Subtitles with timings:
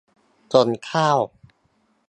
[0.53, 1.19] ส่งข้าว